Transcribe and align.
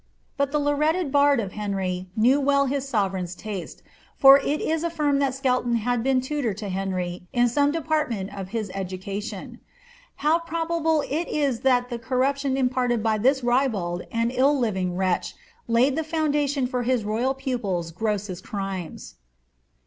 But 0.35 0.51
the 0.51 0.59
laureated 0.59 1.11
bard 1.11 1.39
of 1.39 1.51
Henry 1.51 2.07
knew 2.15 2.39
well 2.41 2.65
his 2.65 2.87
sovereign's 2.89 3.35
taste, 3.35 3.83
for 4.17 4.39
it 4.39 4.59
is 4.59 4.83
affirmed 4.83 5.21
that 5.21 5.35
Skelton 5.35 5.75
had 5.75 6.01
been 6.01 6.21
tutor 6.21 6.55
to 6.55 6.69
Henry 6.69 7.27
in 7.33 7.47
some 7.47 7.69
department 7.71 8.33
of 8.35 8.49
his 8.49 8.71
education. 8.73 9.59
How 10.25 10.39
jMrobable 10.39 11.05
it 11.07 11.27
is 11.27 11.59
that 11.59 11.91
the 11.91 11.99
corruption 11.99 12.57
imparted 12.57 13.03
by 13.03 13.19
this 13.19 13.43
ribald 13.43 14.01
and 14.11 14.31
illrliving 14.31 14.97
wretch 14.97 15.35
laid 15.67 15.95
the 15.95 16.03
foun 16.03 16.33
dation 16.33 16.67
for 16.67 16.81
his 16.81 17.03
royal 17.05 17.35
pupil's 17.35 17.91
grossest 17.91 18.43
crimes 18.43 19.17